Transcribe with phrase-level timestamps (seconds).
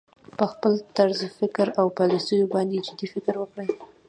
[0.37, 3.67] په خپل طرز تفکر او پالیسیو باندې جدي فکر وکړي